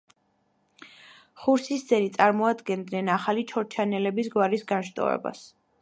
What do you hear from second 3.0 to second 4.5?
ახალი ჩორჩანელების